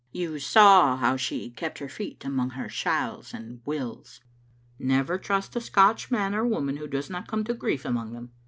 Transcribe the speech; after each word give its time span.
You 0.11 0.39
saw 0.39 0.97
how 0.97 1.15
she 1.15 1.51
kept 1.51 1.77
her 1.77 1.87
feet 1.87 2.25
among 2.25 2.49
her 2.57 2.67
shalls 2.67 3.35
and 3.35 3.61
wills? 3.65 4.19
Never 4.79 5.19
trust 5.19 5.55
a 5.55 5.61
Scotch 5.61 6.09
man 6.09 6.33
or 6.33 6.43
woman 6.43 6.77
who 6.77 6.87
does 6.87 7.07
not 7.11 7.27
come 7.27 7.43
to 7.43 7.53
grief 7.53 7.85
among 7.85 8.13
them." 8.13 8.31